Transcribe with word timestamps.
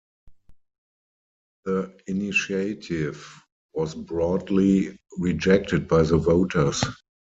The 1.65 1.95
initiative 2.07 3.23
was 3.75 3.93
broadly 3.93 4.97
rejected 5.19 5.87
by 5.87 6.01
the 6.01 6.17
voters. 6.17 6.83